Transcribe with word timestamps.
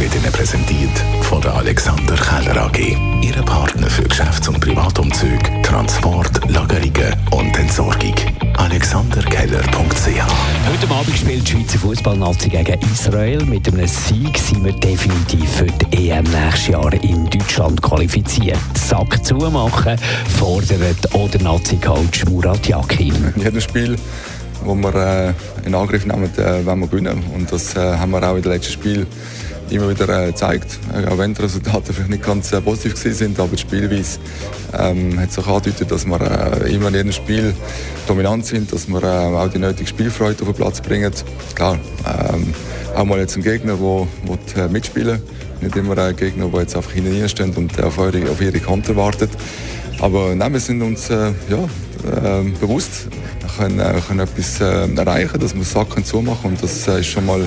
wird 0.00 0.14
Ihnen 0.14 0.32
präsentiert 0.32 0.96
von 1.22 1.40
der 1.40 1.54
Alexander 1.54 2.14
Keller 2.14 2.56
AG. 2.66 2.96
Ihre 3.20 3.42
Partner 3.42 3.88
für 3.88 4.04
Geschäfts- 4.04 4.46
und 4.46 4.60
Privatumzug, 4.60 5.40
Transport, 5.64 6.48
Lagerungen 6.48 7.16
und 7.32 7.58
Entsorgung. 7.58 8.14
AlexanderKeller.ch 8.56 10.06
Heute 10.06 10.94
Abend 10.94 11.16
spielt 11.16 11.48
die 11.48 11.50
Schweizer 11.50 11.78
Fußballnazi 11.78 12.48
gegen 12.48 12.80
Israel. 12.92 13.44
Mit 13.44 13.66
einem 13.66 13.88
Sieg 13.88 14.38
sind 14.38 14.64
wir 14.64 14.72
definitiv 14.72 15.50
für 15.50 15.66
die 15.66 16.10
EM 16.10 16.24
nächstes 16.24 16.68
Jahr 16.68 16.92
in 16.92 17.28
Deutschland 17.28 17.82
qualifiziert. 17.82 18.58
Sack 18.74 19.24
zumachen 19.24 19.98
fordert 20.38 21.14
oder 21.14 21.42
Nazi-Coach 21.42 22.26
Murat 22.26 22.68
Yakin. 22.68 23.32
In 23.34 23.42
jedem 23.42 23.60
Spiel, 23.60 23.96
wo 24.64 24.74
wir 24.74 24.94
äh, 24.94 25.66
in 25.66 25.74
Angriff 25.74 26.04
nehmen, 26.06 26.30
äh, 26.36 26.64
wollen 26.64 26.80
wir 26.80 26.88
gewinnen. 26.88 27.22
Und 27.34 27.50
das 27.50 27.74
äh, 27.74 27.80
haben 27.80 28.12
wir 28.12 28.22
auch 28.22 28.36
in 28.36 28.42
den 28.42 28.52
letzten 28.52 28.72
Spielen 28.72 29.06
immer 29.70 29.90
wieder 29.90 30.26
gezeigt. 30.26 30.78
Auch 31.10 31.18
wenn 31.18 31.34
die 31.34 31.42
Resultate 31.42 31.92
vielleicht 31.92 32.10
nicht 32.10 32.24
ganz 32.24 32.50
positiv 32.50 32.96
sind, 32.96 33.38
aber 33.38 33.50
die 33.50 33.58
Spielweise 33.58 34.18
ähm, 34.78 35.20
hat 35.20 35.32
sich 35.32 35.46
angedeutet, 35.46 35.90
dass 35.90 36.06
wir 36.06 36.20
äh, 36.20 36.74
immer 36.74 36.88
in 36.88 36.94
jedem 36.94 37.12
Spiel 37.12 37.54
dominant 38.06 38.46
sind, 38.46 38.72
dass 38.72 38.88
wir 38.88 39.02
äh, 39.02 39.06
auch 39.06 39.48
die 39.48 39.58
nötige 39.58 39.88
Spielfreude 39.88 40.42
auf 40.42 40.48
den 40.48 40.54
Platz 40.54 40.80
bringen. 40.80 41.12
Klar, 41.54 41.78
ähm, 42.06 42.54
auch 42.96 43.04
mal 43.04 43.18
jetzt 43.18 43.36
ein 43.36 43.42
Gegner, 43.42 43.76
der 44.56 44.64
äh, 44.64 44.68
mitspielen 44.68 45.20
nicht 45.60 45.76
immer 45.76 45.98
ein 45.98 46.16
Gegner, 46.16 46.48
der 46.48 46.60
jetzt 46.60 46.76
einfach 46.76 46.92
hinten 46.92 47.28
steht 47.28 47.56
und 47.56 47.82
auf, 47.82 47.98
eure, 47.98 48.30
auf 48.30 48.40
ihre 48.40 48.60
Konter 48.60 48.96
wartet. 48.96 49.30
Aber 50.00 50.34
nein, 50.34 50.52
wir 50.52 50.60
sind 50.60 50.80
uns 50.82 51.10
äh, 51.10 51.32
ja, 51.50 51.64
äh, 52.04 52.48
bewusst, 52.60 53.08
wir 53.40 53.48
können, 53.58 53.80
äh, 53.80 54.00
können 54.06 54.20
etwas 54.20 54.60
äh, 54.60 54.94
erreichen, 54.94 55.40
dass 55.40 55.54
wir 55.54 55.64
Sachen 55.64 56.04
zumachen 56.04 56.50
und 56.50 56.62
das 56.62 56.86
äh, 56.86 57.00
ist 57.00 57.08
schon 57.08 57.26
mal 57.26 57.40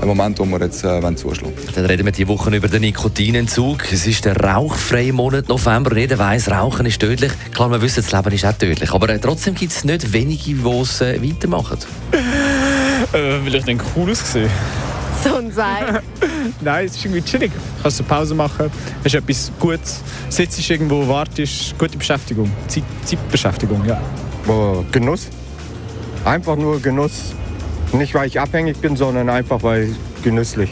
ein 0.00 0.08
Moment, 0.08 0.38
wo 0.38 0.44
wir 0.44 0.60
jetzt 0.60 0.84
äh, 0.84 1.16
zuschlagen 1.16 1.54
Dann 1.74 1.86
reden 1.86 2.04
wir 2.04 2.12
diese 2.12 2.28
Woche 2.28 2.54
über 2.54 2.68
den 2.68 2.82
Nikotinentzug. 2.82 3.92
Es 3.92 4.06
ist 4.06 4.24
der 4.24 4.36
rauchfreie 4.36 5.12
Monat 5.12 5.48
November 5.48 5.96
jeder 5.96 6.18
weiss, 6.18 6.50
Rauchen 6.50 6.86
ist 6.86 7.00
tödlich. 7.00 7.32
Klar, 7.54 7.70
wir 7.70 7.80
wissen, 7.80 8.02
das 8.02 8.12
Leben 8.12 8.34
ist 8.34 8.44
auch 8.44 8.52
tödlich. 8.52 8.92
Aber 8.92 9.08
äh, 9.08 9.18
trotzdem 9.18 9.54
gibt 9.54 9.72
es 9.72 9.84
nicht 9.84 10.12
wenige, 10.12 10.54
die 10.54 10.80
es 10.80 11.00
äh, 11.00 11.22
weitermachen. 11.22 11.78
Äh, 13.12 13.44
weil 13.44 13.54
ich 13.54 13.64
dann 13.64 13.80
cool 13.94 14.10
ausgesehen. 14.10 14.50
So 15.28 15.36
ein 15.36 15.50
Sein. 15.50 15.98
Nein, 16.60 16.86
es 16.86 16.96
ist 16.96 17.04
irgendwie 17.04 17.22
chillig. 17.22 17.50
Du 17.52 17.82
kannst 17.82 18.00
eine 18.00 18.08
Pause 18.08 18.34
machen, 18.34 18.70
hast 19.04 19.14
etwas 19.14 19.50
Gutes, 19.58 20.00
sitzt 20.28 20.70
irgendwo, 20.70 21.06
wartest, 21.08 21.78
gute 21.78 21.98
Beschäftigung. 21.98 22.50
Zeit, 22.68 22.84
Zeitbeschäftigung, 23.04 23.84
ja. 23.86 24.00
Oh, 24.46 24.84
Genuss. 24.92 25.28
Einfach 26.24 26.56
nur 26.56 26.80
Genuss. 26.80 27.34
Nicht, 27.92 28.14
weil 28.14 28.28
ich 28.28 28.38
abhängig 28.38 28.78
bin, 28.78 28.96
sondern 28.96 29.28
einfach, 29.28 29.62
weil 29.62 29.94
genüsslich. 30.22 30.70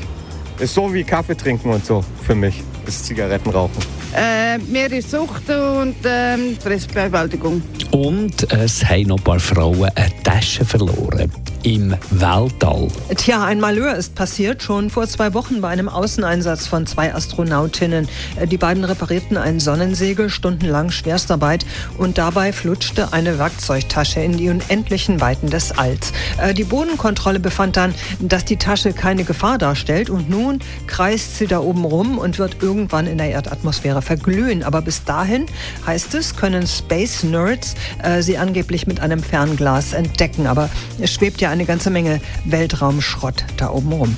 Ist 0.59 0.75
so 0.75 0.93
wie 0.93 1.05
Kaffee 1.05 1.37
trinken 1.37 1.71
und 1.71 1.85
so 1.85 2.05
für 2.27 2.35
mich. 2.35 2.63
Ist 2.87 3.07
Zigarettenrauchen. 3.07 4.04
Äh, 4.17 4.59
mir 4.59 4.93
ist 4.93 5.11
Sucht 5.11 5.49
und 5.51 5.97
ähm, 6.05 6.57
Stressbewältigung. 6.61 7.63
Und 7.91 8.53
es 8.53 8.85
haben 8.85 9.09
noch 9.09 9.19
ein 9.19 9.25
paar 9.25 9.41
Frauen 9.41 9.91
eine 9.95 10.23
Tasche 10.23 10.65
verloren. 10.65 11.31
Im 11.65 11.97
Weltall. 12.11 12.89
Tja, 13.17 13.43
ein 13.43 13.59
Malheur 13.59 13.95
ist 13.95 14.15
passiert, 14.15 14.63
schon 14.63 14.91
vor 14.91 15.07
zwei 15.09 15.33
Wochen 15.33 15.63
bei 15.63 15.69
einem 15.71 15.89
Außeneinsatz 15.89 16.67
von 16.67 16.87
zwei 16.87 17.15
Astronautinnen. 17.15 18.07
Äh, 18.39 18.47
Die 18.47 18.59
beiden 18.59 18.85
reparierten 18.85 19.39
ein 19.39 19.59
Sonnensegel, 19.61 20.29
stundenlang 20.29 20.91
Schwerstarbeit 20.91 21.65
und 21.97 22.19
dabei 22.19 22.53
flutschte 22.53 23.13
eine 23.15 23.39
Werkzeugtasche 23.39 24.21
in 24.21 24.37
die 24.37 24.51
unendlichen 24.51 25.23
Weiten 25.23 25.49
des 25.49 25.73
Alls. 25.77 26.13
Äh, 26.39 26.53
Die 26.53 26.65
Bodenkontrolle 26.65 27.41
befand 27.41 27.79
dann, 27.79 27.95
dass 28.21 28.45
die 28.45 28.59
Tasche 28.59 28.93
keine 28.93 29.25
Gefahr 29.25 29.57
darstellt 29.57 30.11
und 30.11 30.29
nun 30.29 30.61
kreist 30.87 31.39
sie 31.39 31.47
da 31.47 31.61
oben 31.61 31.87
rum 31.87 32.19
und 32.19 32.39
wird 32.39 32.63
irgendwann 32.63 33.07
in 33.07 33.17
der 33.17 33.31
Erdatmosphäre 33.31 34.03
verglühen. 34.05 34.63
Aber 34.63 34.83
bis 34.83 35.05
dahin, 35.05 35.47
heißt 35.87 36.15
es, 36.15 36.37
können 36.37 36.67
Space 36.67 37.25
Nerds 37.25 37.75
äh, 38.03 38.23
sie 38.23 38.39
angeblich 38.39 38.87
mit 38.87 39.01
einem 39.01 39.23
Fernglas 39.23 39.93
entdecken. 39.93 40.47
Aber 40.47 40.71
es 41.01 41.13
schwebt 41.13 41.41
ja 41.41 41.51
eine 41.51 41.65
ganze 41.65 41.91
Menge 41.91 42.21
Weltraumschrott 42.45 43.45
da 43.57 43.71
oben 43.71 43.93
rum. 43.93 44.17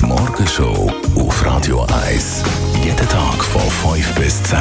Die 0.00 0.06
Morgenshow 0.06 0.90
auf 1.16 1.44
Radio 1.44 1.86
1. 2.06 2.42
Jeden 2.84 3.08
Tag 3.08 3.42
von 3.44 3.94
5 3.94 4.14
bis 4.14 4.42
10. 4.44 4.56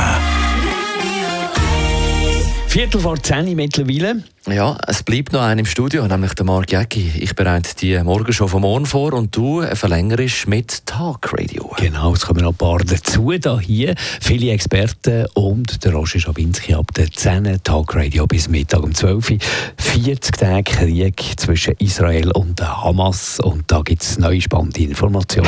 Viertel 2.76 3.00
vor 3.00 3.24
zehn 3.24 3.56
mittlerweile. 3.56 4.22
Ja, 4.48 4.78
es 4.86 5.02
bleibt 5.02 5.32
noch 5.32 5.44
einer 5.44 5.62
im 5.62 5.66
Studio, 5.66 6.06
nämlich 6.06 6.34
der 6.34 6.46
Mark 6.46 6.74
Jäcki. 6.74 7.10
Ich 7.22 7.34
bereite 7.34 7.74
die 7.78 7.98
Morgenshow 8.04 8.50
vom 8.50 8.64
Morgen 8.64 8.86
vor 8.86 9.14
und 9.14 9.34
du 9.34 9.62
verlängerst 9.62 10.50
mit 10.50 10.86
Talk 10.86 11.32
Radio. 11.32 11.72
Genau, 11.78 12.12
es 12.12 12.26
kommen 12.26 12.42
noch 12.42 12.52
ein 12.52 12.58
paar 12.58 12.80
dazu 12.80 13.32
da 13.40 13.62
hier. 13.62 13.96
Viele 14.20 14.52
Experten 14.52 15.26
und 15.36 15.86
der 15.86 15.94
Roger 15.94 16.20
Schawinski 16.20 16.74
ab 16.74 16.94
der 16.96 17.10
10 17.10 17.64
Talk 17.64 17.96
Radio 17.96 18.28
bis 18.28 18.50
Mittag 18.50 18.84
um 18.84 18.94
12 18.94 19.32
Uhr. 19.32 19.38
40 19.78 20.36
Tage 20.36 20.64
Krieg 20.64 21.24
zwischen 21.38 21.76
Israel 21.80 22.30
und 22.34 22.60
der 22.60 22.84
Hamas 22.84 23.40
und 23.40 23.72
da 23.72 23.80
gibt 23.84 24.04
es 24.04 24.20
neue 24.20 24.42
spannende 24.42 24.82
Informationen. 24.82 25.48